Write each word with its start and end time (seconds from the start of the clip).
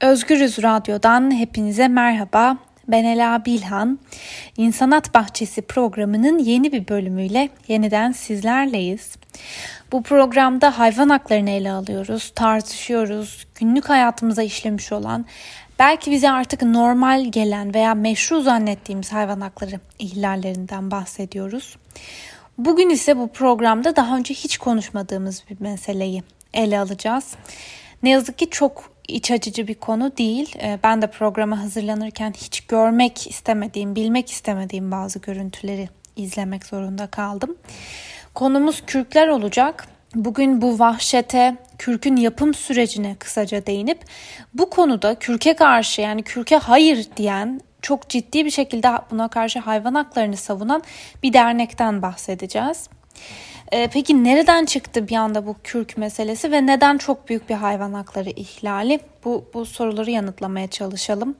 Özgürüz 0.00 0.62
Radyo'dan 0.62 1.34
hepinize 1.34 1.88
merhaba. 1.88 2.56
Ben 2.88 3.04
Ela 3.04 3.44
Bilhan. 3.44 3.98
İnsanat 4.56 5.14
Bahçesi 5.14 5.62
programının 5.62 6.38
yeni 6.38 6.72
bir 6.72 6.88
bölümüyle 6.88 7.48
yeniden 7.68 8.12
sizlerleyiz. 8.12 9.16
Bu 9.92 10.02
programda 10.02 10.78
hayvan 10.78 11.08
haklarını 11.08 11.50
ele 11.50 11.72
alıyoruz, 11.72 12.32
tartışıyoruz, 12.34 13.46
günlük 13.54 13.88
hayatımıza 13.88 14.42
işlemiş 14.42 14.92
olan, 14.92 15.26
belki 15.78 16.10
bize 16.10 16.30
artık 16.30 16.62
normal 16.62 17.24
gelen 17.24 17.74
veya 17.74 17.94
meşru 17.94 18.40
zannettiğimiz 18.40 19.12
hayvan 19.12 19.40
hakları 19.40 19.80
ihlallerinden 19.98 20.90
bahsediyoruz. 20.90 21.76
Bugün 22.58 22.90
ise 22.90 23.16
bu 23.18 23.28
programda 23.28 23.96
daha 23.96 24.16
önce 24.16 24.34
hiç 24.34 24.58
konuşmadığımız 24.58 25.44
bir 25.50 25.60
meseleyi 25.60 26.22
ele 26.54 26.78
alacağız. 26.78 27.34
Ne 28.02 28.10
yazık 28.10 28.38
ki 28.38 28.50
çok 28.50 28.97
iç 29.08 29.30
açıcı 29.30 29.68
bir 29.68 29.74
konu 29.74 30.16
değil. 30.16 30.56
Ee, 30.62 30.78
ben 30.82 31.02
de 31.02 31.06
programa 31.10 31.62
hazırlanırken 31.62 32.32
hiç 32.32 32.60
görmek 32.60 33.26
istemediğim, 33.26 33.96
bilmek 33.96 34.30
istemediğim 34.30 34.90
bazı 34.90 35.18
görüntüleri 35.18 35.88
izlemek 36.16 36.66
zorunda 36.66 37.06
kaldım. 37.06 37.56
Konumuz 38.34 38.82
kürkler 38.86 39.28
olacak. 39.28 39.88
Bugün 40.14 40.62
bu 40.62 40.78
vahşete, 40.78 41.56
kürkün 41.78 42.16
yapım 42.16 42.54
sürecine 42.54 43.16
kısaca 43.18 43.66
değinip 43.66 44.04
bu 44.54 44.70
konuda 44.70 45.14
kürke 45.14 45.56
karşı 45.56 46.00
yani 46.00 46.22
kürke 46.22 46.56
hayır 46.56 47.06
diyen 47.16 47.60
çok 47.82 48.08
ciddi 48.08 48.44
bir 48.44 48.50
şekilde 48.50 48.88
buna 49.10 49.28
karşı 49.28 49.58
hayvan 49.58 49.94
haklarını 49.94 50.36
savunan 50.36 50.82
bir 51.22 51.32
dernekten 51.32 52.02
bahsedeceğiz. 52.02 52.88
Ee, 53.72 53.88
peki 53.92 54.24
nereden 54.24 54.64
çıktı 54.64 55.08
bir 55.08 55.16
anda 55.16 55.46
bu 55.46 55.56
kürk 55.64 55.96
meselesi 55.96 56.52
ve 56.52 56.66
neden 56.66 56.98
çok 56.98 57.28
büyük 57.28 57.48
bir 57.48 57.54
hayvan 57.54 57.92
hakları 57.92 58.30
ihlali? 58.30 59.00
Bu, 59.24 59.44
bu 59.54 59.66
soruları 59.66 60.10
yanıtlamaya 60.10 60.66
çalışalım. 60.66 61.36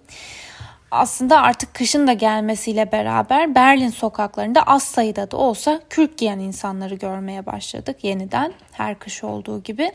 Aslında 0.91 1.43
artık 1.43 1.75
kışın 1.75 2.07
da 2.07 2.13
gelmesiyle 2.13 2.93
beraber 2.93 3.55
Berlin 3.55 3.89
sokaklarında 3.89 4.63
az 4.63 4.83
sayıda 4.83 5.31
da 5.31 5.37
olsa 5.37 5.81
kürk 5.91 6.19
giyen 6.19 6.39
insanları 6.39 6.95
görmeye 6.95 7.47
başladık 7.47 8.05
yeniden 8.05 8.53
her 8.73 8.99
kış 8.99 9.25
olduğu 9.25 9.63
gibi 9.63 9.93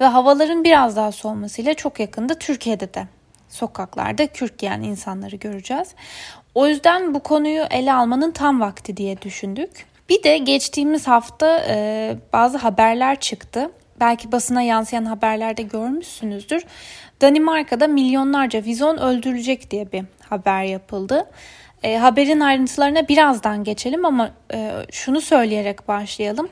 ve 0.00 0.04
havaların 0.04 0.64
biraz 0.64 0.96
daha 0.96 1.12
soğumasıyla 1.12 1.74
çok 1.74 2.00
yakında 2.00 2.34
Türkiye'de 2.34 2.94
de 2.94 3.06
sokaklarda 3.48 4.26
kürk 4.26 4.58
giyen 4.58 4.82
insanları 4.82 5.36
göreceğiz. 5.36 5.94
O 6.54 6.66
yüzden 6.66 7.14
bu 7.14 7.20
konuyu 7.20 7.64
ele 7.70 7.92
almanın 7.92 8.30
tam 8.30 8.60
vakti 8.60 8.96
diye 8.96 9.22
düşündük. 9.22 9.86
Bir 10.08 10.22
de 10.22 10.38
geçtiğimiz 10.38 11.06
hafta 11.06 11.64
e, 11.68 12.16
bazı 12.32 12.58
haberler 12.58 13.20
çıktı. 13.20 13.70
Belki 14.00 14.32
basına 14.32 14.62
yansıyan 14.62 15.04
haberlerde 15.04 15.62
görmüşsünüzdür. 15.62 16.64
Danimarka'da 17.20 17.86
milyonlarca 17.86 18.64
vizon 18.64 18.96
öldürülecek 18.96 19.70
diye 19.70 19.92
bir 19.92 20.04
haber 20.28 20.62
yapıldı. 20.64 21.26
E, 21.82 21.96
haberin 21.96 22.40
ayrıntılarına 22.40 23.08
birazdan 23.08 23.64
geçelim 23.64 24.04
ama 24.04 24.30
e, 24.54 24.70
şunu 24.92 25.20
söyleyerek 25.20 25.88
başlayalım. 25.88 26.48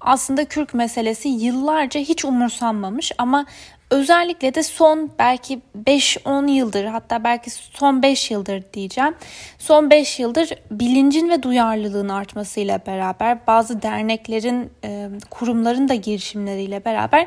Aslında 0.00 0.44
Kürk 0.44 0.74
meselesi 0.74 1.28
yıllarca 1.28 2.00
hiç 2.00 2.24
umursanmamış 2.24 3.12
ama 3.18 3.46
Özellikle 3.90 4.54
de 4.54 4.62
son 4.62 5.10
belki 5.18 5.60
5-10 5.84 6.50
yıldır 6.50 6.84
hatta 6.84 7.24
belki 7.24 7.50
son 7.50 8.02
5 8.02 8.30
yıldır 8.30 8.62
diyeceğim. 8.74 9.14
Son 9.58 9.90
5 9.90 10.18
yıldır 10.18 10.50
bilincin 10.70 11.30
ve 11.30 11.42
duyarlılığın 11.42 12.08
artmasıyla 12.08 12.80
beraber 12.86 13.46
bazı 13.46 13.82
derneklerin, 13.82 14.70
e, 14.84 15.08
kurumların 15.30 15.88
da 15.88 15.94
girişimleriyle 15.94 16.84
beraber 16.84 17.26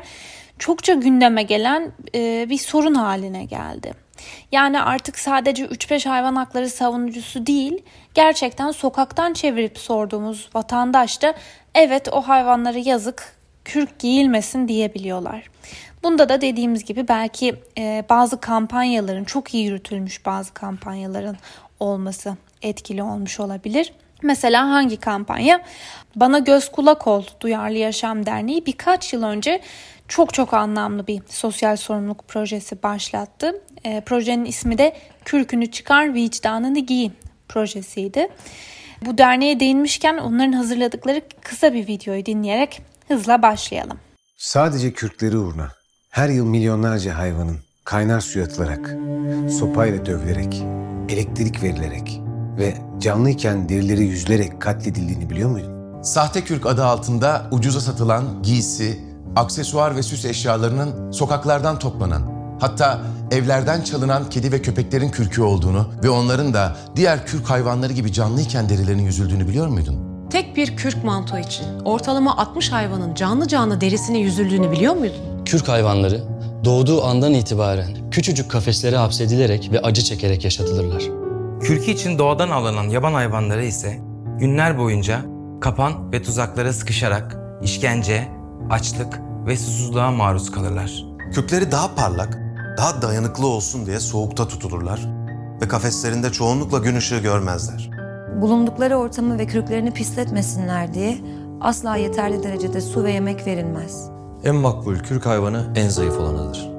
çokça 0.58 0.94
gündeme 0.94 1.42
gelen 1.42 1.92
e, 2.14 2.46
bir 2.50 2.58
sorun 2.58 2.94
haline 2.94 3.44
geldi. 3.44 3.92
Yani 4.52 4.82
artık 4.82 5.18
sadece 5.18 5.64
3-5 5.64 6.08
hayvan 6.08 6.36
hakları 6.36 6.70
savunucusu 6.70 7.46
değil, 7.46 7.82
gerçekten 8.14 8.70
sokaktan 8.70 9.32
çevirip 9.32 9.78
sorduğumuz 9.78 10.50
vatandaş 10.54 11.22
da 11.22 11.34
evet 11.74 12.08
o 12.12 12.20
hayvanlara 12.20 12.78
yazık, 12.78 13.36
kürk 13.64 13.98
giyilmesin 13.98 14.68
diyebiliyorlar. 14.68 15.50
Bunda 16.02 16.28
da 16.28 16.40
dediğimiz 16.40 16.84
gibi 16.84 17.08
belki 17.08 17.54
e, 17.78 18.04
bazı 18.10 18.40
kampanyaların 18.40 19.24
çok 19.24 19.54
iyi 19.54 19.64
yürütülmüş 19.64 20.26
bazı 20.26 20.54
kampanyaların 20.54 21.36
olması 21.80 22.36
etkili 22.62 23.02
olmuş 23.02 23.40
olabilir. 23.40 23.92
Mesela 24.22 24.68
hangi 24.68 24.96
kampanya? 24.96 25.62
Bana 26.16 26.38
Göz 26.38 26.72
Kulak 26.72 27.06
Ol 27.06 27.24
Duyarlı 27.40 27.76
Yaşam 27.76 28.26
Derneği 28.26 28.66
birkaç 28.66 29.12
yıl 29.12 29.22
önce 29.22 29.60
çok 30.08 30.34
çok 30.34 30.54
anlamlı 30.54 31.06
bir 31.06 31.22
sosyal 31.28 31.76
sorumluluk 31.76 32.28
projesi 32.28 32.82
başlattı. 32.82 33.62
E, 33.84 34.00
projenin 34.00 34.44
ismi 34.44 34.78
de 34.78 34.96
Kürkünü 35.24 35.70
Çıkar 35.70 36.14
Vicdanını 36.14 36.78
Giy 36.78 37.10
projesiydi. 37.48 38.28
Bu 39.06 39.18
derneğe 39.18 39.60
değinmişken 39.60 40.18
onların 40.18 40.52
hazırladıkları 40.52 41.20
kısa 41.40 41.74
bir 41.74 41.86
videoyu 41.86 42.26
dinleyerek 42.26 42.82
hızla 43.12 43.42
başlayalım. 43.42 43.98
Sadece 44.36 44.92
Kürkleri 44.92 45.38
uğruna 45.38 45.68
her 46.10 46.28
yıl 46.28 46.44
milyonlarca 46.44 47.18
hayvanın 47.18 47.58
kaynar 47.84 48.20
suya 48.20 48.44
atılarak, 48.44 48.96
sopayla 49.58 50.06
dövülerek, 50.06 50.62
elektrik 51.08 51.62
verilerek 51.62 52.20
ve 52.58 52.74
canlıyken 52.98 53.68
derileri 53.68 54.04
yüzülerek 54.04 54.60
katledildiğini 54.60 55.30
biliyor 55.30 55.50
muydun? 55.50 56.02
Sahte 56.02 56.44
kürk 56.44 56.66
adı 56.66 56.84
altında 56.84 57.48
ucuza 57.50 57.80
satılan 57.80 58.42
giysi, 58.42 59.00
aksesuar 59.36 59.96
ve 59.96 60.02
süs 60.02 60.24
eşyalarının 60.24 61.12
sokaklardan 61.12 61.78
toplanan, 61.78 62.56
hatta 62.60 63.00
evlerden 63.30 63.82
çalınan 63.82 64.30
kedi 64.30 64.52
ve 64.52 64.62
köpeklerin 64.62 65.10
kürkü 65.10 65.42
olduğunu 65.42 65.92
ve 66.04 66.10
onların 66.10 66.54
da 66.54 66.76
diğer 66.96 67.26
kürk 67.26 67.50
hayvanları 67.50 67.92
gibi 67.92 68.12
canlıyken 68.12 68.68
derilerinin 68.68 69.02
yüzüldüğünü 69.02 69.48
biliyor 69.48 69.68
muydun? 69.68 70.11
Tek 70.32 70.56
bir 70.56 70.76
kürk 70.76 71.04
manto 71.04 71.38
için 71.38 71.66
ortalama 71.84 72.36
60 72.36 72.72
hayvanın 72.72 73.14
canlı 73.14 73.48
canlı 73.48 73.80
derisini 73.80 74.20
yüzüldüğünü 74.20 74.70
biliyor 74.70 74.94
muydun? 74.94 75.44
Kürk 75.44 75.68
hayvanları 75.68 76.22
doğduğu 76.64 77.04
andan 77.04 77.34
itibaren 77.34 78.10
küçücük 78.10 78.50
kafeslere 78.50 78.96
hapsedilerek 78.96 79.72
ve 79.72 79.80
acı 79.80 80.02
çekerek 80.02 80.44
yaşatılırlar. 80.44 81.02
Kürkü 81.60 81.90
için 81.90 82.18
doğadan 82.18 82.50
alınan 82.50 82.88
yaban 82.88 83.12
hayvanları 83.12 83.64
ise 83.64 83.98
günler 84.38 84.78
boyunca 84.78 85.20
kapan 85.60 86.12
ve 86.12 86.22
tuzaklara 86.22 86.72
sıkışarak 86.72 87.36
işkence, 87.62 88.28
açlık 88.70 89.20
ve 89.46 89.56
susuzluğa 89.56 90.10
maruz 90.10 90.50
kalırlar. 90.50 91.04
Kürkleri 91.34 91.72
daha 91.72 91.94
parlak, 91.94 92.38
daha 92.78 93.02
dayanıklı 93.02 93.46
olsun 93.46 93.86
diye 93.86 94.00
soğukta 94.00 94.48
tutulurlar 94.48 95.00
ve 95.62 95.68
kafeslerinde 95.68 96.32
çoğunlukla 96.32 96.78
gün 96.78 96.96
ışığı 96.96 97.18
görmezler. 97.18 98.01
Bulundukları 98.40 98.96
ortamı 98.96 99.38
ve 99.38 99.46
kürklerini 99.46 99.90
pisletmesinler 99.90 100.94
diye 100.94 101.18
asla 101.60 101.96
yeterli 101.96 102.42
derecede 102.42 102.80
su 102.80 103.04
ve 103.04 103.12
yemek 103.12 103.46
verilmez. 103.46 104.10
En 104.44 104.54
makbul 104.54 104.96
kürk 104.96 105.26
hayvanı 105.26 105.66
en 105.76 105.88
zayıf 105.88 106.18
olanıdır. 106.18 106.70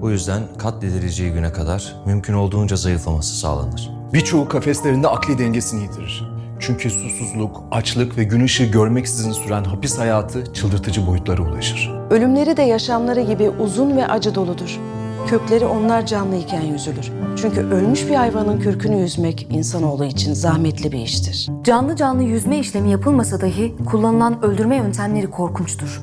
Bu 0.00 0.10
yüzden 0.10 0.42
katledileceği 0.58 1.32
güne 1.32 1.52
kadar 1.52 1.96
mümkün 2.06 2.34
olduğunca 2.34 2.76
zayıflaması 2.76 3.36
sağlanır. 3.36 3.90
Birçoğu 4.12 4.48
kafeslerinde 4.48 5.08
akli 5.08 5.38
dengesini 5.38 5.82
yitirir. 5.82 6.30
Çünkü 6.60 6.90
susuzluk, 6.90 7.62
açlık 7.70 8.18
ve 8.18 8.24
gün 8.24 8.44
ışığı 8.44 8.64
görmeksizin 8.64 9.32
süren 9.32 9.64
hapis 9.64 9.98
hayatı 9.98 10.52
çıldırtıcı 10.52 11.06
boyutlara 11.06 11.42
ulaşır. 11.42 11.92
Ölümleri 12.10 12.56
de 12.56 12.62
yaşamları 12.62 13.20
gibi 13.20 13.50
uzun 13.50 13.96
ve 13.96 14.06
acı 14.06 14.34
doludur. 14.34 14.80
Kökleri 15.26 15.66
onlar 15.66 16.06
canlıyken 16.06 16.60
yüzülür. 16.60 17.12
Çünkü 17.36 17.60
ölmüş 17.60 18.08
bir 18.08 18.14
hayvanın 18.14 18.60
kürkünü 18.60 18.96
yüzmek 18.96 19.46
insanoğlu 19.50 20.04
için 20.04 20.34
zahmetli 20.34 20.92
bir 20.92 20.98
iştir. 20.98 21.48
Canlı 21.64 21.96
canlı 21.96 22.22
yüzme 22.22 22.58
işlemi 22.58 22.90
yapılmasa 22.90 23.40
dahi 23.40 23.74
kullanılan 23.90 24.44
öldürme 24.44 24.76
yöntemleri 24.76 25.30
korkunçtur. 25.30 26.02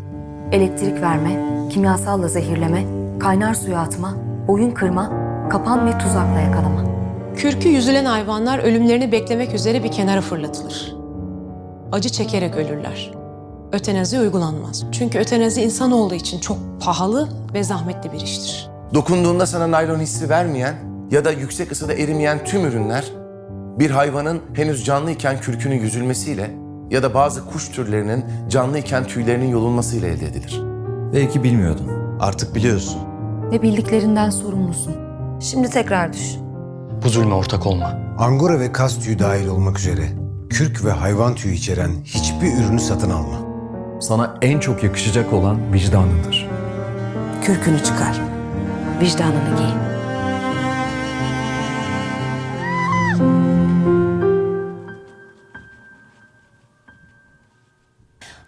Elektrik 0.51 1.01
verme, 1.01 1.39
kimyasalla 1.69 2.28
zehirleme, 2.28 2.83
kaynar 3.19 3.53
suya 3.53 3.79
atma, 3.79 4.13
oyun 4.47 4.72
kırma, 4.72 5.11
kapan 5.49 5.88
ve 5.88 5.97
tuzakla 5.97 6.40
yakalama. 6.40 6.84
Kürkü 7.35 7.69
yüzülen 7.69 8.05
hayvanlar 8.05 8.59
ölümlerini 8.59 9.11
beklemek 9.11 9.53
üzere 9.53 9.84
bir 9.84 9.91
kenara 9.91 10.22
fırlatılır. 10.22 10.96
Acı 11.91 12.09
çekerek 12.09 12.55
ölürler. 12.55 13.11
Ötenazi 13.72 14.19
uygulanmaz. 14.19 14.84
Çünkü 14.91 15.19
ötenazi 15.19 15.61
insanoğlu 15.61 16.16
için 16.16 16.40
çok 16.40 16.58
pahalı 16.81 17.29
ve 17.53 17.64
zahmetli 17.64 18.11
bir 18.11 18.19
iştir. 18.19 18.69
Dokunduğunda 18.93 19.45
sana 19.45 19.72
naylon 19.72 19.99
hissi 19.99 20.29
vermeyen 20.29 20.75
ya 21.11 21.25
da 21.25 21.31
yüksek 21.31 21.72
ısıda 21.72 21.93
erimeyen 21.93 22.43
tüm 22.45 22.66
ürünler 22.66 23.11
bir 23.79 23.91
hayvanın 23.91 24.41
henüz 24.53 24.85
canlıyken 24.85 25.41
kürkünün 25.41 25.79
yüzülmesiyle 25.79 26.51
ya 26.89 27.03
da 27.03 27.13
bazı 27.13 27.45
kuş 27.45 27.69
türlerinin 27.69 28.25
canlıyken 28.49 29.03
tüylerinin 29.03 29.47
yolunmasıyla 29.47 30.07
elde 30.07 30.25
edilir. 30.25 30.61
Belki 31.13 31.43
bilmiyordun. 31.43 31.91
Artık 32.19 32.55
biliyorsun. 32.55 33.01
Ve 33.51 33.61
bildiklerinden 33.61 34.29
sorumlusun. 34.29 34.95
Şimdi 35.40 35.69
tekrar 35.69 36.13
düşün. 36.13 36.41
Bu 37.03 37.09
zulme 37.09 37.33
ortak 37.33 37.66
olma. 37.67 37.99
Angora 38.17 38.59
ve 38.59 38.72
kas 38.72 38.99
tüyü 38.99 39.19
dahil 39.19 39.47
olmak 39.47 39.79
üzere 39.79 40.03
kürk 40.49 40.85
ve 40.85 40.91
hayvan 40.91 41.35
tüyü 41.35 41.53
içeren 41.53 41.91
hiçbir 42.03 42.53
ürünü 42.53 42.79
satın 42.79 43.09
alma. 43.09 43.37
Sana 44.01 44.37
en 44.41 44.59
çok 44.59 44.83
yakışacak 44.83 45.33
olan 45.33 45.73
vicdanındır. 45.73 46.49
Kürkünü 47.41 47.83
çıkar 47.83 48.27
vicdanını 49.02 49.58
giy. 49.58 49.88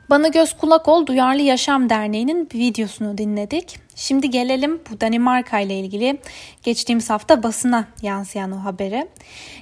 Bana 0.10 0.28
Göz 0.28 0.58
Kulak 0.58 0.88
Ol 0.88 1.06
Duyarlı 1.06 1.42
Yaşam 1.42 1.90
Derneği'nin 1.90 2.50
videosunu 2.54 3.18
dinledik. 3.18 3.80
Şimdi 3.96 4.30
gelelim 4.30 4.82
bu 4.92 5.02
Danimarka 5.02 5.60
ile 5.60 5.80
ilgili 5.80 6.18
geçtiğimiz 6.64 7.10
hafta 7.10 7.44
basına 7.44 7.86
yansıyan 8.02 8.52
o 8.52 8.64
habere. 8.64 9.08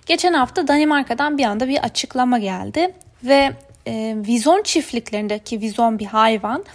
Geçen 0.06 0.34
hafta 0.34 0.68
Danimarka'dan 0.68 1.38
bir 1.38 1.44
anda 1.44 1.68
bir 1.68 1.78
açıklama 1.78 2.40
geldi 2.40 2.94
ve 3.24 3.52
e, 3.88 4.16
vizon 4.28 4.64
çiftliklerindeki 4.64 5.62
vizon 5.62 6.00
bir 6.00 6.06
hayvan, 6.06 6.66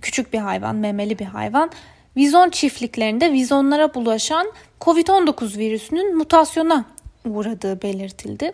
küçük 0.00 0.32
bir 0.32 0.38
hayvan, 0.38 0.76
memeli 0.76 1.18
bir 1.18 1.24
hayvan 1.24 1.70
Vizon 2.16 2.50
çiftliklerinde 2.50 3.32
vizonlara 3.32 3.94
bulaşan 3.94 4.52
COVID-19 4.80 5.58
virüsünün 5.58 6.16
mutasyona 6.16 6.84
uğradığı 7.24 7.82
belirtildi. 7.82 8.52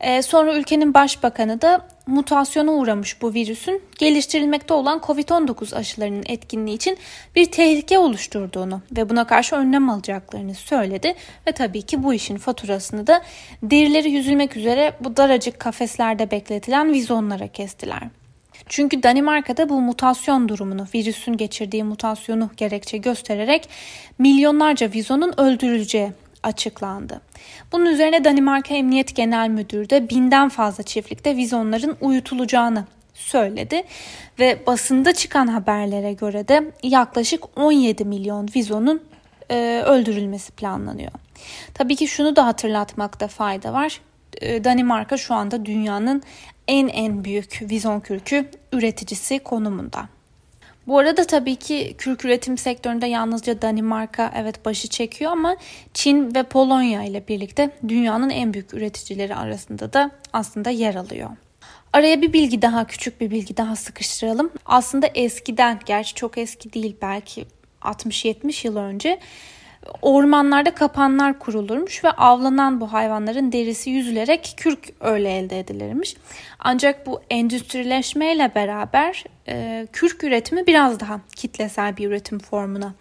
E, 0.00 0.22
sonra 0.22 0.54
ülkenin 0.54 0.94
başbakanı 0.94 1.62
da 1.62 1.86
mutasyona 2.06 2.72
uğramış 2.72 3.22
bu 3.22 3.34
virüsün 3.34 3.82
geliştirilmekte 3.98 4.74
olan 4.74 4.98
COVID-19 4.98 5.76
aşılarının 5.76 6.24
etkinliği 6.26 6.76
için 6.76 6.98
bir 7.36 7.44
tehlike 7.44 7.98
oluşturduğunu 7.98 8.80
ve 8.96 9.08
buna 9.08 9.26
karşı 9.26 9.56
önlem 9.56 9.90
alacaklarını 9.90 10.54
söyledi 10.54 11.14
ve 11.46 11.52
tabii 11.52 11.82
ki 11.82 12.02
bu 12.02 12.14
işin 12.14 12.36
faturasını 12.36 13.06
da 13.06 13.22
derileri 13.62 14.10
yüzülmek 14.10 14.56
üzere 14.56 14.92
bu 15.00 15.16
daracık 15.16 15.60
kafeslerde 15.60 16.30
bekletilen 16.30 16.92
vizonlara 16.92 17.48
kestiler. 17.48 18.02
Çünkü 18.68 19.02
Danimarka'da 19.02 19.68
bu 19.68 19.80
mutasyon 19.80 20.48
durumunu, 20.48 20.86
virüsün 20.94 21.36
geçirdiği 21.36 21.84
mutasyonu 21.84 22.50
gerekçe 22.56 22.96
göstererek 22.98 23.68
milyonlarca 24.18 24.92
vizonun 24.92 25.40
öldürüleceği 25.40 26.12
açıklandı. 26.42 27.20
Bunun 27.72 27.86
üzerine 27.86 28.24
Danimarka 28.24 28.74
Emniyet 28.74 29.16
Genel 29.16 29.48
Müdürü 29.48 29.90
de 29.90 30.10
binden 30.10 30.48
fazla 30.48 30.82
çiftlikte 30.82 31.36
vizonların 31.36 31.96
uyutulacağını 32.00 32.84
söyledi 33.14 33.82
ve 34.38 34.66
basında 34.66 35.14
çıkan 35.14 35.46
haberlere 35.46 36.12
göre 36.12 36.48
de 36.48 36.72
yaklaşık 36.82 37.58
17 37.58 38.04
milyon 38.04 38.48
vizonun 38.56 39.02
e, 39.50 39.82
öldürülmesi 39.86 40.52
planlanıyor. 40.52 41.12
Tabii 41.74 41.96
ki 41.96 42.08
şunu 42.08 42.36
da 42.36 42.46
hatırlatmakta 42.46 43.28
fayda 43.28 43.72
var. 43.72 44.00
E, 44.40 44.64
Danimarka 44.64 45.16
şu 45.16 45.34
anda 45.34 45.64
dünyanın 45.66 46.22
en 46.68 46.88
en 46.88 47.24
büyük 47.24 47.62
vizon 47.62 48.00
kürkü 48.00 48.50
üreticisi 48.72 49.38
konumunda. 49.38 50.08
Bu 50.86 50.98
arada 50.98 51.24
tabii 51.26 51.56
ki 51.56 51.94
kürk 51.98 52.24
üretim 52.24 52.58
sektöründe 52.58 53.06
yalnızca 53.06 53.62
Danimarka 53.62 54.32
evet 54.36 54.64
başı 54.64 54.88
çekiyor 54.88 55.32
ama 55.32 55.56
Çin 55.94 56.34
ve 56.34 56.42
Polonya 56.42 57.02
ile 57.02 57.28
birlikte 57.28 57.70
dünyanın 57.88 58.30
en 58.30 58.54
büyük 58.54 58.74
üreticileri 58.74 59.34
arasında 59.34 59.92
da 59.92 60.10
aslında 60.32 60.70
yer 60.70 60.94
alıyor. 60.94 61.30
Araya 61.92 62.22
bir 62.22 62.32
bilgi 62.32 62.62
daha, 62.62 62.86
küçük 62.86 63.20
bir 63.20 63.30
bilgi 63.30 63.56
daha 63.56 63.76
sıkıştıralım. 63.76 64.50
Aslında 64.66 65.06
eskiden, 65.06 65.80
gerçi 65.86 66.14
çok 66.14 66.38
eski 66.38 66.72
değil 66.72 66.96
belki 67.02 67.46
60-70 67.82 68.66
yıl 68.66 68.76
önce 68.76 69.20
ormanlarda 70.02 70.74
kapanlar 70.74 71.38
kurulurmuş 71.38 72.04
ve 72.04 72.10
avlanan 72.10 72.80
bu 72.80 72.92
hayvanların 72.92 73.52
derisi 73.52 73.90
yüzülerek 73.90 74.54
kürk 74.56 74.88
öyle 75.00 75.38
elde 75.38 75.58
edilirmiş. 75.58 76.16
Ancak 76.58 77.06
bu 77.06 77.22
endüstrileşmeyle 77.30 78.54
beraber 78.54 79.24
e, 79.48 79.86
kürk 79.92 80.24
üretimi 80.24 80.66
biraz 80.66 81.00
daha 81.00 81.20
kitlesel 81.36 81.96
bir 81.96 82.08
üretim 82.08 82.38
formuna 82.38 82.94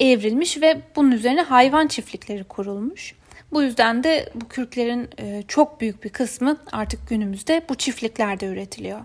evrilmiş 0.00 0.62
ve 0.62 0.80
bunun 0.96 1.10
üzerine 1.10 1.42
hayvan 1.42 1.86
çiftlikleri 1.86 2.44
kurulmuş. 2.44 3.14
Bu 3.52 3.62
yüzden 3.62 4.04
de 4.04 4.30
bu 4.34 4.48
kürklerin 4.48 5.08
e, 5.18 5.42
çok 5.48 5.80
büyük 5.80 6.04
bir 6.04 6.08
kısmı 6.08 6.56
artık 6.72 7.08
günümüzde 7.08 7.62
bu 7.68 7.74
çiftliklerde 7.74 8.46
üretiliyor. 8.46 9.00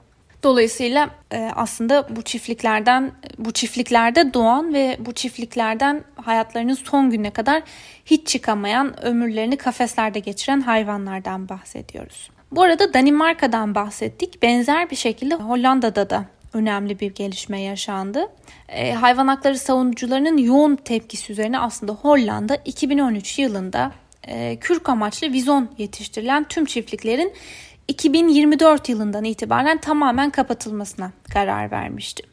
Dolayısıyla 0.45 1.09
e, 1.31 1.51
aslında 1.55 2.15
bu 2.15 2.21
çiftliklerden 2.21 3.11
bu 3.37 3.51
çiftliklerde 3.51 4.33
doğan 4.33 4.73
ve 4.73 4.97
bu 4.99 5.11
çiftliklerden 5.13 6.03
hayatlarının 6.15 6.73
son 6.73 7.09
gününe 7.09 7.29
kadar 7.29 7.63
hiç 8.05 8.27
çıkamayan, 8.27 9.05
ömürlerini 9.05 9.57
kafeslerde 9.57 10.19
geçiren 10.19 10.61
hayvanlardan 10.61 11.49
bahsediyoruz. 11.49 12.29
Bu 12.51 12.61
arada 12.63 12.93
Danimarka'dan 12.93 13.75
bahsettik. 13.75 14.41
Benzer 14.41 14.89
bir 14.89 14.95
şekilde 14.95 15.35
Hollanda'da 15.35 16.09
da 16.09 16.25
önemli 16.53 16.99
bir 16.99 17.15
gelişme 17.15 17.61
yaşandı. 17.61 18.27
E, 18.69 18.93
hayvan 18.93 19.27
hakları 19.27 19.59
savunucularının 19.59 20.37
yoğun 20.37 20.75
tepkisi 20.75 21.31
üzerine 21.31 21.59
aslında 21.59 21.91
Hollanda 21.91 22.55
2013 22.65 23.39
yılında 23.39 23.91
e, 24.27 24.57
kürk 24.61 24.89
amaçlı 24.89 25.33
vizon 25.33 25.69
yetiştirilen 25.77 26.43
tüm 26.43 26.65
çiftliklerin 26.65 27.33
2024 27.87 28.89
yılından 28.89 29.23
itibaren 29.23 29.77
tamamen 29.77 30.29
kapatılmasına 30.29 31.11
karar 31.33 31.71
vermişti. 31.71 32.23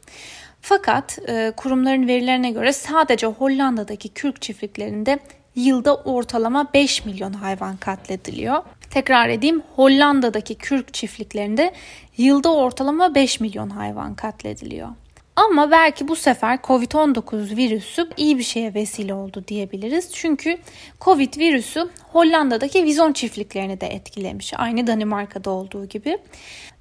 Fakat 0.60 1.19
e, 1.28 1.52
kurumların 1.56 2.08
verilerine 2.08 2.50
göre 2.50 2.72
sadece 2.72 3.26
Hollanda'daki 3.26 4.08
kürk 4.08 4.43
çiftliklerinde 4.43 5.19
yılda 5.54 5.96
ortalama 5.96 6.72
5 6.75 7.04
milyon 7.04 7.32
hayvan 7.32 7.76
katlediliyor. 7.76 8.62
Tekrar 8.90 9.28
edeyim 9.28 9.62
Hollanda'daki 9.76 10.54
kürk 10.54 10.94
çiftliklerinde 10.94 11.72
yılda 12.16 12.54
ortalama 12.54 13.14
5 13.14 13.40
milyon 13.40 13.70
hayvan 13.70 14.14
katlediliyor. 14.14 14.88
Ama 15.37 15.70
belki 15.70 16.08
bu 16.08 16.17
sefer 16.17 16.56
Covid-19 16.56 17.56
virüsü 17.56 18.11
iyi 18.17 18.38
bir 18.38 18.43
şeye 18.43 18.75
vesile 18.75 19.14
oldu 19.14 19.44
diyebiliriz. 19.49 20.11
Çünkü 20.12 20.58
Covid 21.00 21.38
virüsü 21.38 21.88
Hollanda'daki 22.12 22.84
vizon 22.84 23.12
çiftliklerini 23.12 23.81
de 23.81 23.87
etkilemiş. 23.87 24.52
Aynı 24.56 24.87
Danimarka'da 24.87 25.50
olduğu 25.50 25.87
gibi. 25.87 26.19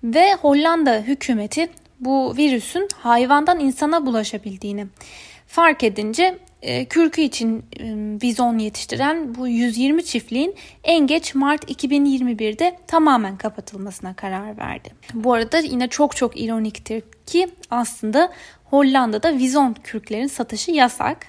Ve 0.03 0.33
Hollanda 0.33 0.97
hükümeti 0.97 1.69
bu 1.99 2.37
virüsün 2.37 2.87
hayvandan 2.95 3.59
insana 3.59 4.05
bulaşabildiğini 4.05 4.87
fark 5.47 5.83
edince 5.83 6.37
e, 6.61 6.85
kürkü 6.85 7.21
için 7.21 7.65
e, 7.79 7.85
vizon 8.23 8.57
yetiştiren 8.57 9.35
bu 9.35 9.47
120 9.47 10.05
çiftliğin 10.05 10.55
en 10.83 11.07
geç 11.07 11.35
Mart 11.35 11.71
2021'de 11.71 12.77
tamamen 12.87 13.37
kapatılmasına 13.37 14.13
karar 14.13 14.57
verdi. 14.57 14.89
Bu 15.13 15.33
arada 15.33 15.59
yine 15.59 15.87
çok 15.87 16.15
çok 16.15 16.41
ironiktir 16.41 17.03
ki 17.25 17.49
aslında 17.69 18.31
Hollanda'da 18.71 19.37
vizon 19.37 19.73
kürklerin 19.83 20.27
satışı 20.27 20.71
yasak. 20.71 21.27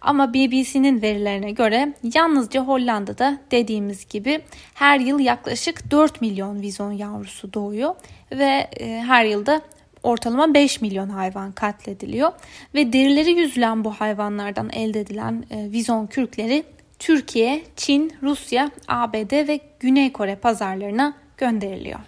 Ama 0.00 0.34
BBC'nin 0.34 1.02
verilerine 1.02 1.50
göre 1.50 1.94
yalnızca 2.14 2.60
Hollanda'da 2.60 3.38
dediğimiz 3.50 4.08
gibi 4.08 4.40
her 4.74 5.00
yıl 5.00 5.20
yaklaşık 5.20 5.90
4 5.90 6.20
milyon 6.20 6.62
vizon 6.62 6.92
yavrusu 6.92 7.52
doğuyor 7.52 7.94
ve 8.32 8.68
e, 8.80 9.02
her 9.06 9.24
yılda 9.24 9.62
ortalama 10.02 10.54
5 10.54 10.80
milyon 10.80 11.08
hayvan 11.08 11.52
katlediliyor 11.52 12.32
ve 12.74 12.92
derileri 12.92 13.30
yüzülen 13.30 13.84
bu 13.84 13.90
hayvanlardan 13.90 14.70
elde 14.70 15.00
edilen 15.00 15.44
e, 15.50 15.70
vizon 15.70 16.06
kürkleri 16.06 16.64
Türkiye, 16.98 17.62
Çin, 17.76 18.12
Rusya, 18.22 18.70
ABD 18.88 19.48
ve 19.48 19.60
Güney 19.80 20.12
Kore 20.12 20.36
pazarlarına 20.36 21.14
gönderiliyor. 21.36 22.00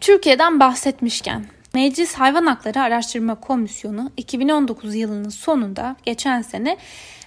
Türkiye'den 0.00 0.60
bahsetmişken 0.60 1.44
Meclis 1.74 2.14
Hayvan 2.14 2.46
Hakları 2.46 2.80
Araştırma 2.80 3.34
Komisyonu 3.34 4.10
2019 4.16 4.94
yılının 4.94 5.28
sonunda 5.28 5.96
geçen 6.04 6.42
sene 6.42 6.76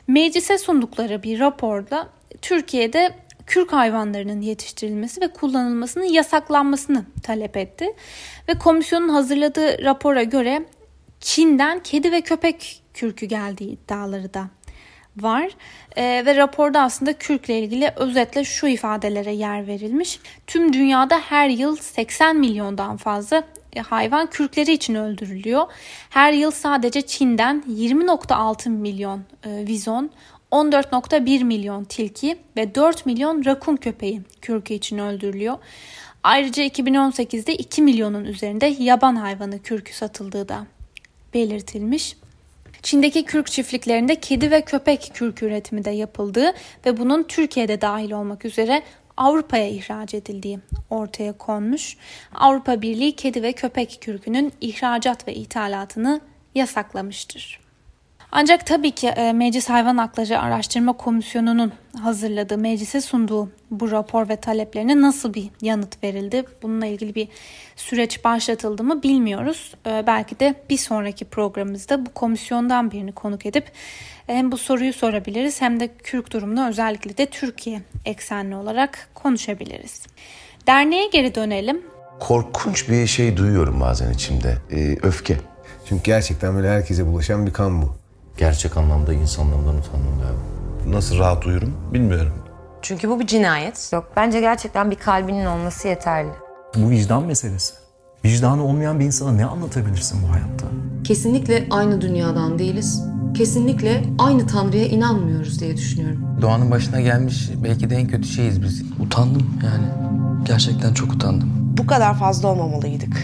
meclise 0.08 0.58
sundukları 0.58 1.24
bir 1.24 1.40
raporda 1.40 2.08
Türkiye'de 2.42 3.16
kürk 3.48 3.74
hayvanlarının 3.74 4.42
yetiştirilmesi 4.42 5.22
ve 5.22 5.28
kullanılmasının 5.28 6.06
yasaklanmasını 6.06 7.06
talep 7.24 7.58
etti. 7.58 7.94
Ve 8.50 8.54
komisyonun 8.54 9.10
hazırladığı 9.10 9.84
rapora 9.84 10.24
göre 10.24 10.66
Çin'den 11.20 11.80
kedi 11.80 12.12
ve 12.12 12.22
köpek 12.22 12.84
kürkü 12.94 13.26
geldiği 13.26 13.70
iddiaları 13.70 14.34
da 14.34 14.50
var. 15.18 15.50
E, 15.96 16.24
ve 16.26 16.36
raporda 16.36 16.82
aslında 16.82 17.14
kürkle 17.14 17.60
ilgili 17.60 17.94
özetle 17.96 18.44
şu 18.44 18.68
ifadelere 18.68 19.32
yer 19.32 19.68
verilmiş. 19.68 20.20
Tüm 20.48 20.74
dünyada 20.74 21.20
her 21.20 21.50
yıl 21.50 21.76
80 21.76 22.36
milyondan 22.36 22.98
fazla 22.98 23.44
hayvan 23.82 24.30
kürkleri 24.30 24.72
için 24.72 24.96
öldürülüyor. 24.96 25.66
Her 26.10 26.34
yıl 26.34 26.52
sadece 26.52 27.02
Çin'den 27.02 27.64
20.6 27.70 28.70
milyon 28.70 29.24
e, 29.46 29.68
vizon, 29.68 30.10
14.1 30.54 31.44
milyon 31.44 31.84
tilki 31.84 32.38
ve 32.58 32.76
4 32.76 33.06
milyon 33.06 33.46
rakun 33.46 33.76
köpeği 33.76 34.22
kürkü 34.42 34.74
için 34.74 34.98
öldürülüyor. 34.98 35.58
Ayrıca 36.24 36.64
2018'de 36.64 37.56
2 37.56 37.82
milyonun 37.82 38.26
üzerinde 38.26 38.66
yaban 38.66 39.16
hayvanı 39.16 39.62
kürkü 39.62 39.94
satıldığı 39.94 40.50
da 40.50 40.68
belirtilmiş. 41.34 42.18
Çin'deki 42.84 43.26
kürk 43.26 43.48
çiftliklerinde 43.48 44.16
kedi 44.16 44.52
ve 44.52 44.62
köpek 44.62 45.12
kürk 45.14 45.44
üretimi 45.44 45.86
de 45.86 45.92
yapıldığı 45.92 46.54
ve 46.86 46.98
bunun 46.98 47.24
Türkiye'de 47.24 47.82
dahil 47.82 48.12
olmak 48.12 48.46
üzere 48.46 48.84
Avrupa'ya 49.18 49.68
ihraç 49.68 50.14
edildiği 50.14 50.60
ortaya 50.90 51.34
konmuş. 51.34 51.98
Avrupa 52.36 52.82
Birliği 52.82 53.16
kedi 53.16 53.44
ve 53.44 53.54
köpek 53.54 53.98
kürkünün 54.02 54.54
ihracat 54.62 55.28
ve 55.28 55.34
ithalatını 55.34 56.22
yasaklamıştır. 56.56 57.63
Ancak 58.36 58.66
tabii 58.66 58.92
ki 58.92 59.08
e, 59.08 59.34
Meclis 59.34 59.70
Hayvan 59.70 59.98
Hakları 59.98 60.40
Araştırma 60.40 60.94
Komisyonu'nun 60.94 61.72
hazırladığı, 62.02 62.58
meclise 62.58 63.02
sunduğu 63.02 63.50
bu 63.72 63.92
rapor 63.92 64.30
ve 64.30 64.36
taleplerine 64.36 65.02
nasıl 65.02 65.34
bir 65.34 65.50
yanıt 65.62 66.04
verildi? 66.04 66.44
Bununla 66.64 66.86
ilgili 66.86 67.16
bir 67.16 67.28
süreç 67.76 68.24
başlatıldı 68.24 68.84
mı 68.84 69.04
bilmiyoruz. 69.04 69.76
E, 69.88 70.04
belki 70.08 70.40
de 70.40 70.56
bir 70.70 70.78
sonraki 70.78 71.26
programımızda 71.26 72.06
bu 72.06 72.14
komisyondan 72.14 72.92
birini 72.92 73.12
konuk 73.12 73.46
edip 73.46 73.72
hem 74.28 74.52
bu 74.52 74.58
soruyu 74.58 74.94
sorabiliriz 74.94 75.62
hem 75.62 75.80
de 75.80 75.88
Kürk 75.88 76.34
durumunu 76.34 76.68
özellikle 76.68 77.18
de 77.18 77.26
Türkiye 77.26 77.82
eksenli 78.06 78.56
olarak 78.56 79.10
konuşabiliriz. 79.14 80.04
Derneğe 80.68 81.08
geri 81.08 81.36
dönelim. 81.36 81.82
Korkunç 82.20 82.90
bir 82.90 83.08
şey 83.08 83.38
duyuyorum 83.38 83.82
bazen 83.82 84.14
içimde. 84.14 84.58
Ee, 84.72 84.98
öfke. 85.04 85.38
Çünkü 85.86 86.04
gerçekten 86.04 86.56
böyle 86.56 86.70
herkese 86.70 87.08
bulaşan 87.08 87.48
bir 87.48 87.54
kan 87.54 87.82
bu. 87.82 88.03
Gerçek 88.38 88.78
anlamda 88.78 89.14
insanlığımdan 89.14 89.76
utandım 89.78 90.20
galiba. 90.22 90.96
Nasıl 90.98 91.20
rahat 91.20 91.46
uyurum 91.46 91.74
bilmiyorum. 91.94 92.34
Çünkü 92.82 93.10
bu 93.10 93.20
bir 93.20 93.28
cinayet. 93.28 93.90
Yok 93.94 94.12
bence 94.16 94.40
gerçekten 94.40 94.92
bir 94.92 94.96
kalbinin 94.96 95.46
olması 95.46 95.88
yeterli. 95.88 96.30
Bu 96.76 96.90
vicdan 96.90 97.24
meselesi. 97.24 97.74
Vicdanı 98.26 98.64
olmayan 98.64 99.00
bir 99.00 99.06
insana 99.06 99.32
ne 99.32 99.46
anlatabilirsin 99.46 100.20
bu 100.24 100.34
hayatta? 100.34 100.66
Kesinlikle 101.04 101.68
aynı 101.72 102.02
dünyadan 102.02 102.60
değiliz. 102.60 103.04
Kesinlikle 103.38 104.04
aynı 104.20 104.48
Tanrı'ya 104.48 104.86
inanmıyoruz 104.86 105.60
diye 105.60 105.78
düşünüyorum. 105.78 106.22
Doğanın 106.42 106.72
başına 106.72 107.02
gelmiş 107.02 107.50
belki 107.64 107.90
de 107.90 107.96
en 107.96 108.08
kötü 108.08 108.28
şeyiz 108.28 108.62
biz. 108.64 108.84
Utandım 109.00 109.50
yani. 109.64 109.88
Gerçekten 110.46 110.94
çok 110.94 111.14
utandım. 111.14 111.50
Bu 111.78 111.88
kadar 111.88 112.18
fazla 112.20 112.48
olmamalıydık. 112.48 113.18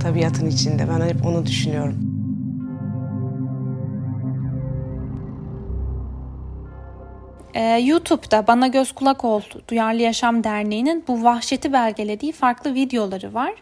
Tabiatın 0.00 0.46
içinde. 0.46 0.88
Ben 0.88 1.06
hep 1.08 1.26
onu 1.26 1.46
düşünüyorum. 1.46 1.94
Ee, 7.54 7.60
YouTube'da 7.60 8.46
Bana 8.46 8.66
Göz 8.66 8.92
Kulak 8.92 9.24
Ol 9.24 9.42
Duyarlı 9.68 10.02
Yaşam 10.02 10.44
Derneği'nin 10.44 11.04
bu 11.08 11.24
vahşeti 11.24 11.72
belgelediği 11.72 12.32
farklı 12.32 12.74
videoları 12.74 13.34
var. 13.34 13.54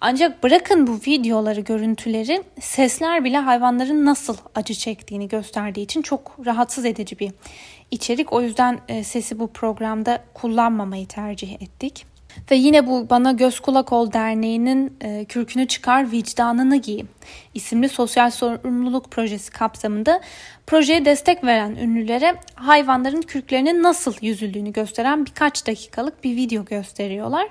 Ancak 0.00 0.42
bırakın 0.42 0.86
bu 0.86 0.94
videoları, 1.06 1.60
görüntüleri, 1.60 2.42
sesler 2.60 3.24
bile 3.24 3.38
hayvanların 3.38 4.06
nasıl 4.06 4.36
acı 4.54 4.74
çektiğini 4.74 5.28
gösterdiği 5.28 5.82
için 5.82 6.02
çok 6.02 6.36
rahatsız 6.46 6.84
edici 6.84 7.18
bir 7.18 7.32
içerik. 7.90 8.32
O 8.32 8.42
yüzden 8.42 8.78
e, 8.88 9.04
sesi 9.04 9.38
bu 9.38 9.52
programda 9.52 10.24
kullanmamayı 10.34 11.06
tercih 11.06 11.62
ettik. 11.62 12.06
Ve 12.50 12.56
yine 12.56 12.86
bu 12.86 13.10
Bana 13.10 13.32
Göz 13.32 13.60
Kulak 13.60 13.92
Ol 13.92 14.12
Derneği'nin 14.12 14.96
e, 15.00 15.24
Kürkünü 15.24 15.68
Çıkar 15.68 16.12
Vicdanını 16.12 16.76
Giy 16.76 17.02
isimli 17.54 17.88
sosyal 17.88 18.30
sorumluluk 18.30 19.10
projesi 19.10 19.50
kapsamında 19.50 20.20
projeye 20.66 21.04
destek 21.04 21.44
veren 21.44 21.70
ünlülere 21.70 22.34
hayvanların 22.54 23.22
kürklerinin 23.22 23.82
nasıl 23.82 24.14
yüzüldüğünü 24.22 24.72
gösteren 24.72 25.26
birkaç 25.26 25.66
dakikalık 25.66 26.24
bir 26.24 26.36
video 26.36 26.64
gösteriyorlar. 26.64 27.48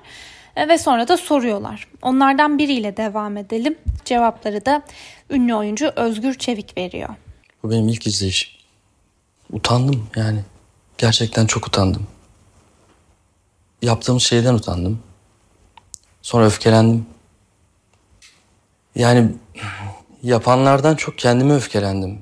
E, 0.56 0.68
ve 0.68 0.78
sonra 0.78 1.08
da 1.08 1.16
soruyorlar. 1.16 1.88
Onlardan 2.02 2.58
biriyle 2.58 2.96
devam 2.96 3.36
edelim. 3.36 3.74
Cevapları 4.04 4.66
da 4.66 4.82
ünlü 5.30 5.54
oyuncu 5.54 5.92
Özgür 5.96 6.34
Çevik 6.34 6.78
veriyor. 6.78 7.08
Bu 7.62 7.70
benim 7.70 7.88
ilk 7.88 8.06
izleyişim. 8.06 8.50
Utandım 9.52 10.08
yani. 10.16 10.40
Gerçekten 10.98 11.46
çok 11.46 11.66
utandım. 11.66 12.06
Yaptığım 13.82 14.20
şeyden 14.20 14.54
utandım. 14.54 15.02
Sonra 16.22 16.46
öfkelendim. 16.46 17.06
Yani 18.94 19.32
yapanlardan 20.22 20.96
çok 20.96 21.18
kendime 21.18 21.54
öfkelendim. 21.54 22.18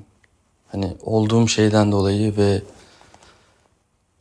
Hani 0.71 0.97
olduğum 1.01 1.47
şeyden 1.47 1.91
dolayı 1.91 2.37
ve 2.37 2.61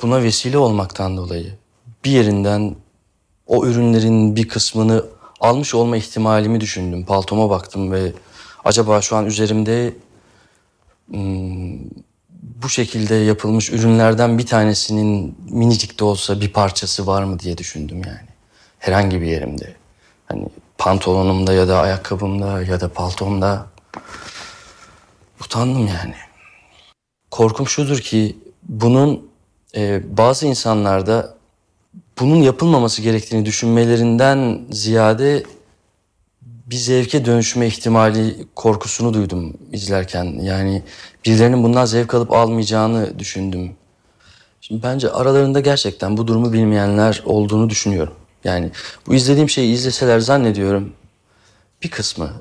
buna 0.03 0.23
vesile 0.23 0.59
olmaktan 0.59 1.17
dolayı. 1.17 1.55
Bir 2.05 2.11
yerinden 2.11 2.77
o 3.47 3.67
ürünlerin 3.67 4.37
bir 4.37 4.49
kısmını 4.49 5.05
almış 5.41 5.75
olma 5.75 5.97
ihtimalimi 5.97 6.61
düşündüm. 6.61 7.05
Paltoma 7.05 7.51
baktım 7.51 7.93
ve 7.93 8.13
acaba 8.65 9.01
şu 9.01 9.17
an 9.17 9.27
üzerimde 9.27 9.95
hmm, 11.11 11.79
bu 12.63 12.69
şekilde 12.69 13.15
yapılmış 13.15 13.71
ürünlerden 13.71 14.39
bir 14.39 14.47
tanesinin 14.47 15.39
minicik 15.51 16.01
de 16.01 16.05
olsa 16.05 16.41
bir 16.41 16.53
parçası 16.53 17.07
var 17.07 17.23
mı 17.23 17.39
diye 17.39 17.59
düşündüm 17.59 18.03
yani. 18.07 18.29
Herhangi 18.79 19.21
bir 19.21 19.27
yerimde. 19.27 19.77
Hani 20.27 20.49
pantolonumda 20.79 21.53
ya 21.53 21.69
da 21.69 21.81
ayakkabımda 21.81 22.63
ya 22.63 22.81
da 22.81 22.89
paltomda. 22.89 23.67
Utandım 25.45 25.87
yani. 25.87 26.15
Korkum 27.31 27.69
şudur 27.69 27.99
ki 27.99 28.37
bunun 28.63 29.31
e, 29.77 30.03
bazı 30.17 30.47
insanlarda 30.47 31.35
bunun 32.21 32.37
yapılmaması 32.37 33.03
gerektiğini 33.03 33.47
düşünmelerinden 33.47 34.67
ziyade 34.71 35.43
bir 36.71 36.77
zevke 36.77 37.25
dönüşme 37.25 37.67
ihtimali 37.67 38.47
korkusunu 38.55 39.15
duydum 39.15 39.57
izlerken. 39.73 40.25
Yani 40.25 40.83
birilerinin 41.25 41.63
bundan 41.63 41.85
zevk 41.85 42.15
alıp 42.15 42.33
almayacağını 42.33 43.19
düşündüm. 43.19 43.73
Şimdi 44.61 44.83
bence 44.83 45.11
aralarında 45.11 45.61
gerçekten 45.61 46.17
bu 46.17 46.27
durumu 46.27 46.53
bilmeyenler 46.53 47.23
olduğunu 47.25 47.71
düşünüyorum. 47.71 48.15
Yani 48.45 48.71
bu 49.07 49.15
izlediğim 49.15 49.49
şeyi 49.49 49.75
izleseler 49.75 50.21
zannediyorum 50.21 50.93
bir 51.83 51.91
kısmı, 51.91 52.33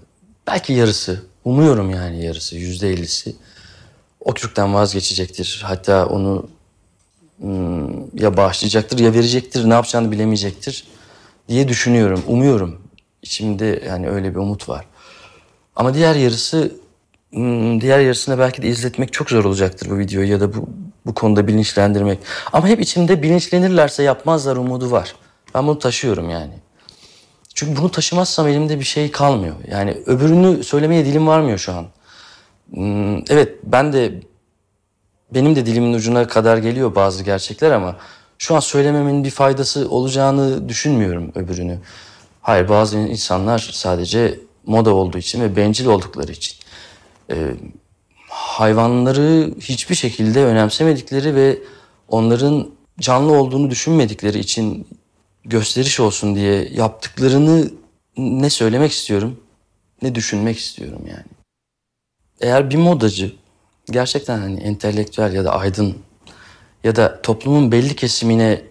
belki 0.47 0.73
yarısı, 0.73 1.23
umuyorum 1.45 1.89
yani 1.89 2.25
yarısı, 2.25 2.55
yüzde 2.55 2.89
ellisi 2.89 3.35
o 4.19 4.33
kürkten 4.33 4.73
vazgeçecektir. 4.73 5.61
Hatta 5.65 6.05
onu 6.05 6.49
hmm, 7.39 8.19
ya 8.19 8.37
bağışlayacaktır 8.37 8.99
ya 8.99 9.13
verecektir, 9.13 9.69
ne 9.69 9.73
yapacağını 9.73 10.11
bilemeyecektir 10.11 10.83
diye 11.49 11.67
düşünüyorum, 11.67 12.23
umuyorum. 12.27 12.86
İçimde 13.21 13.83
yani 13.87 14.09
öyle 14.09 14.31
bir 14.31 14.39
umut 14.39 14.69
var. 14.69 14.85
Ama 15.75 15.93
diğer 15.93 16.15
yarısı 16.15 16.71
hmm, 17.31 17.81
diğer 17.81 17.99
yarısına 17.99 18.39
belki 18.39 18.61
de 18.61 18.67
izletmek 18.67 19.13
çok 19.13 19.29
zor 19.29 19.45
olacaktır 19.45 19.89
bu 19.89 19.97
videoyu 19.97 20.31
ya 20.31 20.39
da 20.39 20.53
bu, 20.53 20.69
bu 21.05 21.13
konuda 21.13 21.47
bilinçlendirmek. 21.47 22.19
Ama 22.53 22.67
hep 22.67 22.81
içimde 22.81 23.23
bilinçlenirlerse 23.23 24.03
yapmazlar 24.03 24.55
umudu 24.55 24.91
var. 24.91 25.15
Ben 25.55 25.67
bunu 25.67 25.79
taşıyorum 25.79 26.29
yani. 26.29 26.53
Çünkü 27.55 27.81
bunu 27.81 27.91
taşımazsam 27.91 28.47
elimde 28.47 28.79
bir 28.79 28.85
şey 28.85 29.11
kalmıyor. 29.11 29.55
Yani 29.71 29.97
öbürünü 30.05 30.63
söylemeye 30.63 31.05
dilim 31.05 31.27
varmıyor 31.27 31.57
şu 31.57 31.73
an. 31.73 31.85
Hmm, 32.73 33.17
evet 33.17 33.55
ben 33.63 33.93
de 33.93 34.21
benim 35.33 35.55
de 35.55 35.65
dilimin 35.65 35.93
ucuna 35.93 36.27
kadar 36.27 36.57
geliyor 36.57 36.95
bazı 36.95 37.23
gerçekler 37.23 37.71
ama 37.71 37.95
şu 38.37 38.55
an 38.55 38.59
söylememin 38.59 39.23
bir 39.23 39.29
faydası 39.29 39.89
olacağını 39.89 40.69
düşünmüyorum 40.69 41.31
öbürünü. 41.35 41.79
Hayır 42.47 42.69
bazı 42.69 42.97
insanlar 42.97 43.69
sadece 43.73 44.39
moda 44.65 44.93
olduğu 44.93 45.17
için 45.17 45.41
ve 45.41 45.55
bencil 45.55 45.85
oldukları 45.85 46.31
için 46.31 46.55
e, 47.31 47.53
hayvanları 48.29 49.53
hiçbir 49.59 49.95
şekilde 49.95 50.45
önemsemedikleri 50.45 51.35
ve 51.35 51.59
onların 52.07 52.69
canlı 52.99 53.33
olduğunu 53.33 53.69
düşünmedikleri 53.69 54.39
için 54.39 54.87
gösteriş 55.45 55.99
olsun 55.99 56.35
diye 56.35 56.69
yaptıklarını 56.73 57.71
ne 58.17 58.49
söylemek 58.49 58.91
istiyorum 58.91 59.39
ne 60.01 60.15
düşünmek 60.15 60.57
istiyorum 60.57 61.01
yani. 61.09 61.27
Eğer 62.41 62.69
bir 62.69 62.77
modacı 62.77 63.35
gerçekten 63.91 64.39
hani 64.39 64.59
entelektüel 64.59 65.33
ya 65.33 65.45
da 65.45 65.55
aydın 65.59 65.95
ya 66.83 66.95
da 66.95 67.21
toplumun 67.21 67.71
belli 67.71 67.95
kesimine 67.95 68.61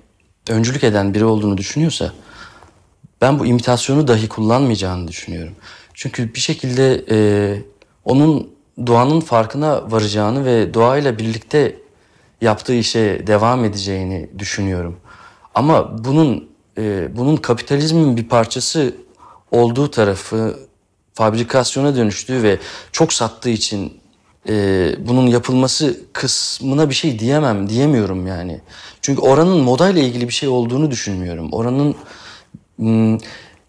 öncülük 0.49 0.85
eden 0.85 1.14
biri 1.14 1.25
olduğunu 1.25 1.59
düşünüyorsa 1.59 2.12
ben 3.21 3.39
bu 3.39 3.47
imitasyonu 3.47 4.09
dahi 4.09 4.29
kullanmayacağını 4.29 5.09
düşünüyorum. 5.09 5.55
Çünkü 5.95 6.35
bir 6.35 6.41
şekilde 6.41 7.05
e, 7.11 7.19
onun 8.05 8.51
doğanın 8.87 9.21
farkına 9.21 9.91
varacağını 9.91 10.45
ve 10.45 10.75
doğayla 10.75 11.19
birlikte 11.19 11.77
yaptığı 12.41 12.75
işe 12.75 13.27
devam 13.27 13.65
edeceğini 13.65 14.31
düşünüyorum. 14.39 14.97
Ama 15.55 16.05
bunun 16.05 16.49
e, 16.79 17.17
bunun 17.17 17.37
kapitalizmin 17.37 18.17
bir 18.17 18.29
parçası 18.29 18.95
olduğu 19.51 19.91
tarafı 19.91 20.59
fabrikasyona 21.15 21.97
dönüştüğü 21.97 22.43
ve 22.43 22.59
çok 22.93 23.13
sattığı 23.13 23.51
için 23.51 24.01
e, 24.49 24.55
bunun 24.99 25.27
yapılması 25.27 26.01
kısmına 26.13 26.89
bir 26.91 26.95
şey 26.95 27.19
diyemem, 27.19 27.69
diyemiyorum 27.69 28.27
yani. 28.27 28.61
Çünkü 29.03 29.21
oranın 29.21 29.61
modayla 29.61 30.03
ilgili 30.03 30.29
bir 30.29 30.33
şey 30.33 30.49
olduğunu 30.49 30.91
düşünmüyorum. 30.91 31.53
Oranın 31.53 31.97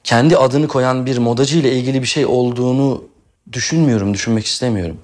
kendi 0.04 0.38
adını 0.38 0.68
koyan 0.68 1.06
bir 1.06 1.18
modacı 1.18 1.58
ile 1.58 1.72
ilgili 1.72 2.02
bir 2.02 2.08
şey 2.08 2.26
olduğunu 2.26 3.04
düşünmüyorum, 3.54 4.14
düşünmek 4.14 4.46
istemiyorum. 4.46 4.98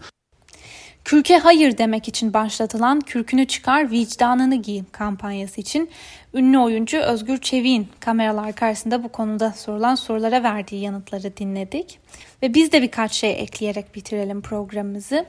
Kürke 1.05 1.38
hayır 1.38 1.77
demek 1.77 2.07
için 2.07 2.33
başlatılan 2.33 3.00
Kürkünü 3.01 3.48
Çıkar 3.48 3.91
Vicdanını 3.91 4.55
Giy 4.55 4.83
kampanyası 4.91 5.62
için 5.62 5.89
ünlü 6.33 6.57
oyuncu 6.57 7.00
Özgür 7.00 7.38
Çevik'in 7.38 7.88
kameralar 8.00 8.53
karşısında 8.53 9.03
bu 9.03 9.10
konuda 9.10 9.51
sorulan 9.51 9.95
sorulara 9.95 10.43
verdiği 10.43 10.81
yanıtları 10.81 11.38
dinledik. 11.38 12.00
Ve 12.43 12.53
biz 12.53 12.72
de 12.72 12.81
birkaç 12.81 13.13
şey 13.13 13.31
ekleyerek 13.31 13.95
bitirelim 13.95 14.41
programımızı. 14.41 15.25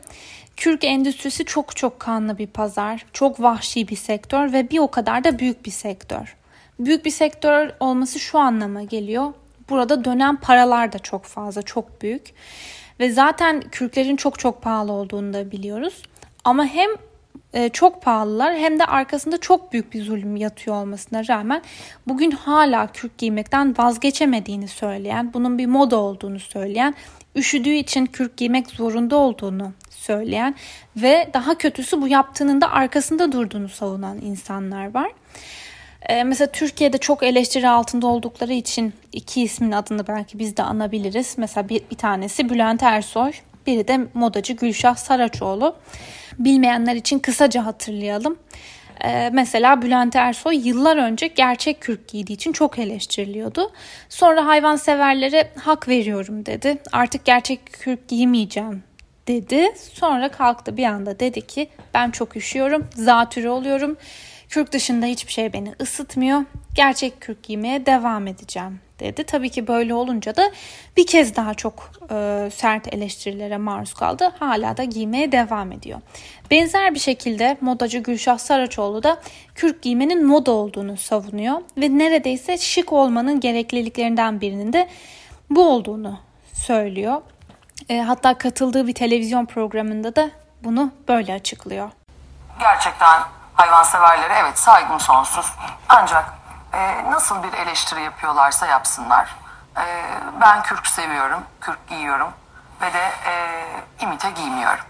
Kürk 0.56 0.84
endüstrisi 0.84 1.44
çok 1.44 1.76
çok 1.76 2.00
kanlı 2.00 2.38
bir 2.38 2.46
pazar, 2.46 3.06
çok 3.12 3.40
vahşi 3.40 3.88
bir 3.88 3.96
sektör 3.96 4.52
ve 4.52 4.70
bir 4.70 4.78
o 4.78 4.90
kadar 4.90 5.24
da 5.24 5.38
büyük 5.38 5.66
bir 5.66 5.70
sektör. 5.70 6.36
Büyük 6.78 7.04
bir 7.04 7.10
sektör 7.10 7.70
olması 7.80 8.18
şu 8.18 8.38
anlama 8.38 8.82
geliyor. 8.82 9.32
Burada 9.70 10.04
dönen 10.04 10.36
paralar 10.36 10.92
da 10.92 10.98
çok 10.98 11.24
fazla, 11.24 11.62
çok 11.62 12.02
büyük. 12.02 12.34
Ve 13.00 13.10
zaten 13.10 13.60
kürklerin 13.60 14.16
çok 14.16 14.38
çok 14.38 14.62
pahalı 14.62 14.92
olduğunu 14.92 15.34
da 15.34 15.50
biliyoruz. 15.50 16.02
Ama 16.44 16.66
hem 16.66 16.90
e, 17.54 17.68
çok 17.68 18.02
pahalılar 18.02 18.56
hem 18.56 18.78
de 18.78 18.84
arkasında 18.84 19.38
çok 19.38 19.72
büyük 19.72 19.92
bir 19.92 20.02
zulüm 20.02 20.36
yatıyor 20.36 20.76
olmasına 20.76 21.28
rağmen 21.28 21.62
bugün 22.06 22.30
hala 22.30 22.92
kürk 22.92 23.18
giymekten 23.18 23.74
vazgeçemediğini 23.78 24.68
söyleyen, 24.68 25.34
bunun 25.34 25.58
bir 25.58 25.66
moda 25.66 25.96
olduğunu 25.96 26.40
söyleyen, 26.40 26.94
üşüdüğü 27.36 27.74
için 27.74 28.06
kürk 28.06 28.36
giymek 28.36 28.70
zorunda 28.70 29.16
olduğunu 29.16 29.72
söyleyen 29.90 30.54
ve 30.96 31.30
daha 31.34 31.58
kötüsü 31.58 32.02
bu 32.02 32.08
yaptığının 32.08 32.60
da 32.60 32.70
arkasında 32.70 33.32
durduğunu 33.32 33.68
savunan 33.68 34.20
insanlar 34.20 34.94
var. 34.94 35.10
Ee, 36.08 36.24
mesela 36.24 36.52
Türkiye'de 36.52 36.98
çok 36.98 37.22
eleştiri 37.22 37.68
altında 37.68 38.06
oldukları 38.06 38.52
için 38.52 38.92
iki 39.12 39.42
ismin 39.42 39.72
adını 39.72 40.06
belki 40.06 40.38
biz 40.38 40.56
de 40.56 40.62
anabiliriz. 40.62 41.34
Mesela 41.38 41.68
bir, 41.68 41.82
bir 41.90 41.96
tanesi 41.96 42.48
Bülent 42.48 42.82
Ersoy, 42.82 43.32
biri 43.66 43.88
de 43.88 44.00
modacı 44.14 44.52
Gülşah 44.52 44.96
Saraçoğlu. 44.96 45.76
Bilmeyenler 46.38 46.94
için 46.94 47.18
kısaca 47.18 47.66
hatırlayalım. 47.66 48.38
Ee, 49.04 49.30
mesela 49.32 49.82
Bülent 49.82 50.16
Ersoy 50.16 50.68
yıllar 50.68 50.96
önce 50.96 51.26
gerçek 51.26 51.80
kürk 51.80 52.08
giydiği 52.08 52.36
için 52.36 52.52
çok 52.52 52.78
eleştiriliyordu. 52.78 53.72
Sonra 54.08 54.46
hayvanseverlere 54.46 55.50
hak 55.58 55.88
veriyorum 55.88 56.46
dedi. 56.46 56.78
Artık 56.92 57.24
gerçek 57.24 57.72
kürk 57.72 58.08
giymeyeceğim 58.08 58.82
dedi. 59.28 59.66
Sonra 59.92 60.28
kalktı 60.28 60.76
bir 60.76 60.84
anda 60.84 61.20
dedi 61.20 61.40
ki 61.40 61.68
ben 61.94 62.10
çok 62.10 62.36
üşüyorum, 62.36 62.86
zatürre 62.94 63.50
oluyorum 63.50 63.96
Kürk 64.54 64.72
dışında 64.72 65.06
hiçbir 65.06 65.32
şey 65.32 65.52
beni 65.52 65.72
ısıtmıyor. 65.80 66.44
Gerçek 66.74 67.20
kürk 67.20 67.42
giymeye 67.42 67.86
devam 67.86 68.26
edeceğim 68.26 68.80
dedi. 69.00 69.24
Tabii 69.24 69.50
ki 69.50 69.66
böyle 69.66 69.94
olunca 69.94 70.36
da 70.36 70.50
bir 70.96 71.06
kez 71.06 71.36
daha 71.36 71.54
çok 71.54 71.90
e, 72.10 72.50
sert 72.54 72.94
eleştirilere 72.94 73.56
maruz 73.56 73.94
kaldı. 73.94 74.32
Hala 74.38 74.76
da 74.76 74.84
giymeye 74.84 75.32
devam 75.32 75.72
ediyor. 75.72 76.00
Benzer 76.50 76.94
bir 76.94 76.98
şekilde 76.98 77.56
modacı 77.60 77.98
Gülşah 77.98 78.38
Saraçoğlu 78.38 79.02
da 79.02 79.20
kürk 79.54 79.82
giymenin 79.82 80.26
moda 80.26 80.52
olduğunu 80.52 80.96
savunuyor 80.96 81.60
ve 81.76 81.98
neredeyse 81.98 82.58
şık 82.58 82.92
olmanın 82.92 83.40
gerekliliklerinden 83.40 84.40
birinin 84.40 84.72
de 84.72 84.88
bu 85.50 85.68
olduğunu 85.68 86.18
söylüyor. 86.52 87.22
E, 87.88 88.00
hatta 88.00 88.38
katıldığı 88.38 88.86
bir 88.86 88.94
televizyon 88.94 89.46
programında 89.46 90.16
da 90.16 90.30
bunu 90.64 90.92
böyle 91.08 91.34
açıklıyor. 91.34 91.90
Gerçekten 92.60 93.20
hayvanseverlere 93.54 94.34
evet 94.34 94.58
saygım 94.58 95.00
sonsuz. 95.00 95.52
Ancak 95.88 96.24
e, 96.72 97.10
nasıl 97.10 97.42
bir 97.42 97.52
eleştiri 97.52 98.02
yapıyorlarsa 98.02 98.66
yapsınlar. 98.66 99.36
E, 99.76 100.04
ben 100.40 100.62
kürk 100.62 100.86
seviyorum, 100.86 101.40
kürk 101.60 101.88
giyiyorum 101.88 102.32
ve 102.80 102.92
de 102.92 103.12
e, 103.26 103.64
imite 104.00 104.30
giymiyorum. 104.30 104.84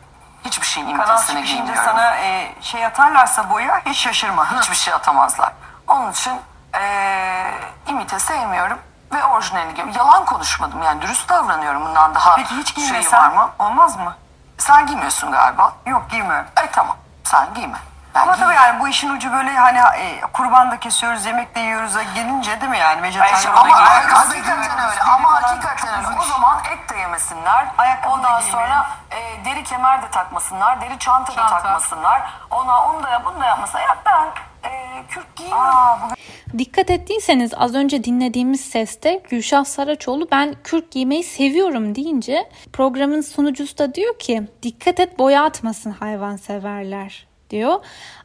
Hiçbir 0.44 0.66
şeyin 0.66 0.88
imitesini 0.88 1.44
giymiyorum. 1.44 1.82
sana 1.84 2.16
e, 2.16 2.54
şey 2.60 2.86
atarlarsa 2.86 3.50
boya 3.50 3.80
hiç 3.86 3.98
şaşırma. 3.98 4.52
Hiçbir 4.60 4.76
şey 4.76 4.94
atamazlar. 4.94 5.52
Onun 5.88 6.10
için 6.12 6.40
e, 6.74 7.50
imite 7.86 8.18
sevmiyorum 8.18 8.78
ve 9.12 9.24
orijinalini 9.24 9.74
giyiyorum. 9.74 9.94
Yalan 9.98 10.24
konuşmadım 10.24 10.82
yani 10.82 11.02
dürüst 11.02 11.28
davranıyorum 11.28 11.84
bundan 11.86 12.14
daha 12.14 12.36
Peki 12.36 12.56
hiç 12.56 12.74
şey 12.74 12.84
giymesen 12.84 13.22
var 13.22 13.28
mı? 13.44 13.50
olmaz 13.58 13.96
mı? 13.96 14.16
Sen 14.58 14.86
giymiyorsun 14.86 15.32
galiba. 15.32 15.72
Yok 15.86 16.10
giymiyorum. 16.10 16.46
Ay 16.56 16.70
tamam 16.70 16.96
sen 17.24 17.54
giyme. 17.54 17.78
Ama 18.14 18.36
tabii 18.36 18.54
yani 18.54 18.80
bu 18.80 18.88
işin 18.88 19.10
ucu 19.10 19.32
böyle 19.32 19.56
hani 19.56 19.78
e, 19.78 20.20
kurban 20.32 20.70
da 20.70 20.80
kesiyoruz, 20.80 21.26
yemek 21.26 21.54
de 21.54 21.60
yiyoruz 21.60 21.92
gelince 22.14 22.60
değil 22.60 22.70
mi 22.70 22.78
yani? 22.78 23.02
Vejetaryen 23.02 23.52
ama 23.52 23.70
da 23.70 23.76
ama 23.76 23.98
yiyoruz. 23.98 24.14
hakikaten 24.14 24.58
öyle. 24.58 25.00
Ama 25.00 25.42
hakikaten 25.42 25.98
öyle. 25.98 26.20
O 26.20 26.24
zaman 26.24 26.58
et 26.72 26.90
de 26.90 26.96
yemesinler. 26.96 27.66
Ondan 28.10 28.40
sonra 28.40 28.86
e, 29.10 29.44
deri 29.44 29.64
kemer 29.64 30.02
de 30.02 30.10
takmasınlar. 30.10 30.80
Deri 30.80 30.98
çanta, 30.98 31.36
da 31.36 31.46
takmasınlar. 31.46 32.22
Ona 32.50 32.84
onu 32.84 33.02
da 33.02 33.22
bunu 33.24 33.40
da 33.40 33.46
yapmasınlar. 33.46 33.82
Ya 33.82 33.96
ben 34.06 34.26
e, 34.70 35.02
kürk 35.08 35.36
giyiyorum. 35.36 36.14
Dikkat 36.58 36.90
ettiyseniz 36.90 37.52
az 37.56 37.74
önce 37.74 38.04
dinlediğimiz 38.04 38.60
seste 38.60 39.22
Gülşah 39.30 39.64
Saraçoğlu 39.64 40.28
ben 40.30 40.54
kürk 40.64 40.90
giymeyi 40.90 41.24
seviyorum 41.24 41.94
deyince 41.94 42.50
programın 42.72 43.20
sunucusu 43.20 43.78
da 43.78 43.94
diyor 43.94 44.18
ki 44.18 44.42
dikkat 44.62 45.00
et 45.00 45.18
boya 45.18 45.44
atmasın 45.44 45.90
hayvanseverler 45.90 47.33
diyor. 47.50 47.80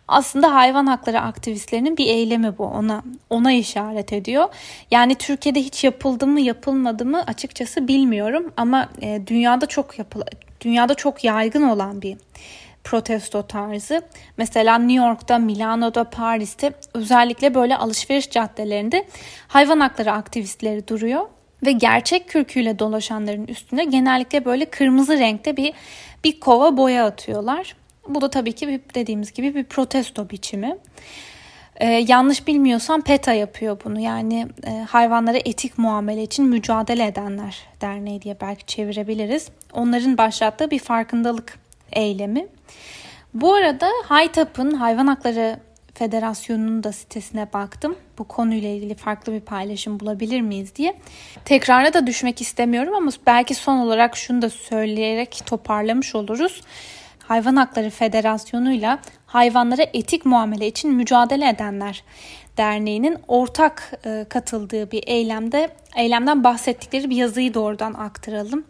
Aslında 0.08 0.56
hayvan 0.56 0.86
hakları 0.86 1.22
aktivistlerinin 1.22 1.98
bir 1.98 2.06
eylemi 2.06 2.58
bu. 2.58 2.64
Ona 2.64 3.04
ona 3.30 3.52
işaret 3.52 4.14
ediyor. 4.14 4.48
Yani 4.92 5.16
Türkiye'de 5.16 5.60
hiç 5.62 5.84
yapıldı 5.84 6.28
mı, 6.28 6.42
yapılmadı 6.42 7.06
mı 7.06 7.24
açıkçası 7.28 7.88
bilmiyorum 7.88 8.52
ama 8.58 8.90
e, 9.02 9.22
dünyada 9.28 9.66
çok 9.66 10.00
yapıl 10.00 10.22
dünyada 10.62 10.94
çok 10.94 11.24
yaygın 11.24 11.64
olan 11.64 12.02
bir 12.02 12.18
protesto 12.84 13.48
tarzı. 13.48 14.02
Mesela 14.38 14.78
New 14.78 15.06
York'ta, 15.06 15.38
Milano'da, 15.38 16.04
Paris'te 16.04 16.74
özellikle 16.94 17.56
böyle 17.56 17.78
alışveriş 17.78 18.30
caddelerinde 18.30 19.08
hayvan 19.48 19.80
hakları 19.80 20.12
aktivistleri 20.12 20.88
duruyor 20.88 21.22
ve 21.66 21.72
gerçek 21.72 22.30
kürküyle 22.30 22.80
dolaşanların 22.80 23.48
üstüne 23.48 23.86
genellikle 23.86 24.46
böyle 24.46 24.66
kırmızı 24.66 25.20
renkte 25.20 25.58
bir 25.58 25.74
bir 26.24 26.40
kova 26.40 26.78
boya 26.78 27.06
atıyorlar. 27.06 27.76
Bu 28.10 28.22
da 28.22 28.30
tabii 28.30 28.54
ki 28.54 28.67
bir, 28.67 28.82
dediğimiz 28.95 29.34
gibi 29.34 29.56
bir 29.56 29.63
protesto 29.63 30.30
biçimi. 30.30 30.78
Ee, 31.76 31.86
yanlış 31.86 32.48
bilmiyorsam 32.48 33.02
PETA 33.02 33.34
yapıyor 33.34 33.78
bunu. 33.86 34.00
Yani 34.00 34.48
e, 34.67 34.72
hayvanlara 34.89 35.38
etik 35.38 35.78
muamele 35.78 36.24
için 36.24 36.45
mücadele 36.45 37.06
edenler 37.06 37.58
derneği 37.82 38.22
diye 38.22 38.38
belki 38.41 38.65
çevirebiliriz. 38.65 39.50
Onların 39.74 40.17
başlattığı 40.17 40.72
bir 40.72 40.80
farkındalık 40.80 41.60
eylemi. 41.91 42.48
Bu 43.34 43.54
arada 43.54 43.89
Haytap'ın 44.06 44.72
Hayvan 44.72 45.08
Hakları 45.08 45.60
Federasyonu'nun 45.93 46.84
da 46.84 46.91
sitesine 46.91 47.54
baktım. 47.54 47.95
Bu 48.17 48.24
konuyla 48.24 48.69
ilgili 48.69 48.95
farklı 48.95 49.34
bir 49.34 49.39
paylaşım 49.39 50.00
bulabilir 50.00 50.41
miyiz 50.41 50.76
diye. 50.76 50.95
Tekrara 51.45 51.93
da 51.93 52.08
düşmek 52.08 52.41
istemiyorum 52.41 52.93
ama 52.95 53.12
belki 53.26 53.56
son 53.56 53.78
olarak 53.78 54.17
şunu 54.17 54.41
da 54.41 54.50
söyleyerek 54.50 55.41
toparlamış 55.45 56.15
oluruz. 56.15 56.62
Hayvan 57.30 57.56
Hakları 57.56 57.89
Federasyonu'yla 57.89 59.00
hayvanlara 59.26 59.82
etik 59.94 60.26
muamele 60.26 60.68
için 60.68 60.94
mücadele 60.94 61.50
edenler 61.50 62.04
derneğinin 62.58 63.18
ortak 63.28 64.00
e, 64.06 64.26
katıldığı 64.30 64.92
bir 64.92 65.04
eylemde 65.08 65.70
eylemden 65.96 66.44
bahsettikleri 66.44 67.10
bir 67.10 67.15
yazıyı 67.15 67.54
doğrudan 67.54 67.94
aktaralım. 67.94 68.65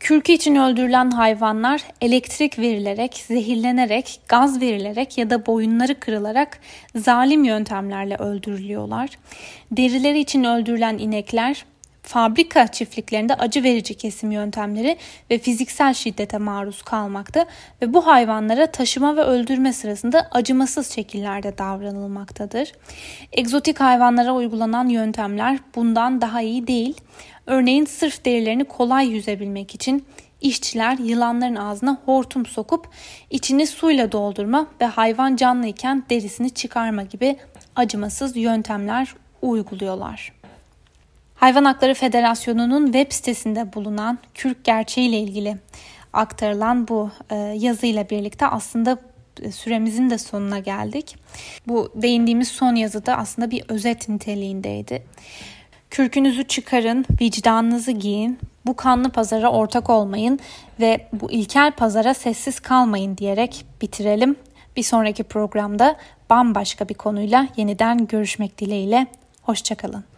Kürkü 0.00 0.32
için 0.32 0.54
öldürülen 0.54 1.10
hayvanlar 1.10 1.82
elektrik 2.00 2.58
verilerek, 2.58 3.14
zehirlenerek, 3.14 4.20
gaz 4.28 4.60
verilerek 4.60 5.18
ya 5.18 5.30
da 5.30 5.46
boyunları 5.46 6.00
kırılarak 6.00 6.58
zalim 6.96 7.44
yöntemlerle 7.44 8.16
öldürülüyorlar. 8.16 9.10
Derileri 9.70 10.18
için 10.18 10.44
öldürülen 10.44 10.98
inekler 10.98 11.64
fabrika 12.06 12.66
çiftliklerinde 12.66 13.34
acı 13.34 13.62
verici 13.62 13.94
kesim 13.94 14.30
yöntemleri 14.30 14.96
ve 15.30 15.38
fiziksel 15.38 15.94
şiddete 15.94 16.38
maruz 16.38 16.82
kalmakta 16.82 17.46
ve 17.82 17.94
bu 17.94 18.06
hayvanlara 18.06 18.66
taşıma 18.66 19.16
ve 19.16 19.20
öldürme 19.20 19.72
sırasında 19.72 20.28
acımasız 20.30 20.90
şekillerde 20.94 21.58
davranılmaktadır. 21.58 22.72
Egzotik 23.32 23.80
hayvanlara 23.80 24.32
uygulanan 24.32 24.88
yöntemler 24.88 25.58
bundan 25.74 26.20
daha 26.20 26.42
iyi 26.42 26.66
değil. 26.66 27.00
Örneğin 27.46 27.84
sırf 27.84 28.24
derilerini 28.24 28.64
kolay 28.64 29.08
yüzebilmek 29.08 29.74
için 29.74 30.06
işçiler 30.40 30.98
yılanların 30.98 31.56
ağzına 31.56 31.98
hortum 32.04 32.46
sokup 32.46 32.88
içini 33.30 33.66
suyla 33.66 34.12
doldurma 34.12 34.66
ve 34.80 34.84
hayvan 34.84 35.36
canlıyken 35.36 36.04
derisini 36.10 36.50
çıkarma 36.50 37.02
gibi 37.02 37.36
acımasız 37.76 38.36
yöntemler 38.36 39.14
uyguluyorlar. 39.42 40.35
Hayvan 41.36 41.64
Hakları 41.64 41.94
Federasyonu'nun 41.94 42.86
web 42.86 43.12
sitesinde 43.12 43.72
bulunan 43.72 44.18
Kürk 44.34 44.64
gerçeği 44.64 45.08
ile 45.08 45.18
ilgili 45.18 45.56
aktarılan 46.12 46.88
bu 46.88 47.10
e, 47.30 47.34
yazıyla 47.36 48.10
birlikte 48.10 48.46
aslında 48.46 48.98
e, 49.42 49.52
süremizin 49.52 50.10
de 50.10 50.18
sonuna 50.18 50.58
geldik. 50.58 51.16
Bu 51.68 51.92
değindiğimiz 51.94 52.48
son 52.48 52.74
yazıda 52.74 53.16
aslında 53.16 53.50
bir 53.50 53.64
özet 53.68 54.08
niteliğindeydi. 54.08 55.02
Kürkünüzü 55.90 56.44
çıkarın, 56.48 57.04
vicdanınızı 57.20 57.92
giyin. 57.92 58.38
Bu 58.66 58.76
kanlı 58.76 59.10
pazara 59.10 59.50
ortak 59.50 59.90
olmayın 59.90 60.40
ve 60.80 61.08
bu 61.12 61.30
ilkel 61.32 61.72
pazara 61.72 62.14
sessiz 62.14 62.60
kalmayın 62.60 63.16
diyerek 63.16 63.64
bitirelim. 63.82 64.36
Bir 64.76 64.82
sonraki 64.82 65.22
programda 65.22 65.96
bambaşka 66.30 66.88
bir 66.88 66.94
konuyla 66.94 67.48
yeniden 67.56 68.06
görüşmek 68.06 68.58
dileğiyle. 68.58 69.06
Hoşçakalın. 69.42 70.15